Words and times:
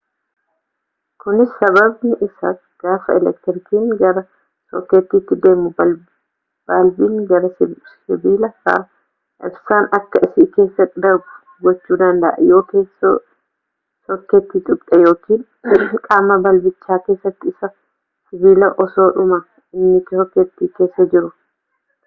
kunis 1.23 1.49
sababni 1.61 2.13
isaa 2.27 2.51
gaafa 2.83 3.15
elektirikiin 3.19 3.91
gara 3.99 4.21
sookeetiiti 4.71 5.35
deemu 5.43 5.69
balbiin 5.81 7.19
gari 7.31 7.51
sibiila 7.59 8.49
isaa 8.55 8.79
ibsaan 9.49 9.89
akka 9.99 10.21
si 10.31 10.47
keessa 10.55 10.87
darbu 11.05 11.37
gochuu 11.67 11.99
danda'u 12.03 12.49
yoo 12.53 12.61
keessoo 12.71 13.13
sookeetii 14.09 14.65
tuqxe 14.71 15.01
yookiin 15.03 15.45
qaama 16.09 16.39
balbicha 16.47 17.01
keessa 17.09 17.35
isaa 17.53 17.73
sibiila 17.75 18.75
osoodhumaa 18.87 19.43
inni 19.75 20.07
sokeetii 20.09 20.71
keessa 20.81 21.11
jiru 21.15 21.35